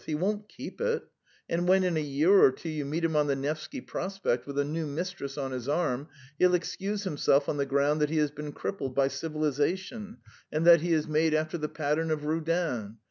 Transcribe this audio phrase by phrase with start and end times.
[0.07, 1.03] He won't keep it,
[1.47, 4.57] and when in a year or two you meet him on the Nevsky Prospect with
[4.57, 6.07] a new mistress on his arm,
[6.39, 10.17] he'll excuse himself on the ground that he has been crippled by civilisation,
[10.51, 12.97] and that he is made after the pattern of Rudin.